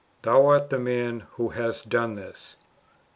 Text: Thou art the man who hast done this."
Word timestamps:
Thou 0.23 0.47
art 0.47 0.71
the 0.71 0.79
man 0.79 1.27
who 1.33 1.49
hast 1.49 1.87
done 1.87 2.15
this." 2.15 2.57